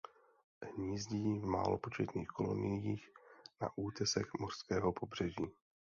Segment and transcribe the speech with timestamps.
[0.75, 3.09] Hnízdí v málo početných koloniích
[3.61, 5.45] na útesech mořského pobřeží.